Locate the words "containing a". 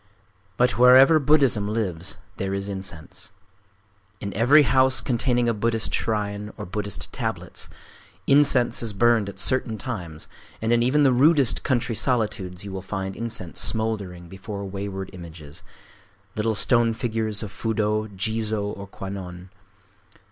4.99-5.53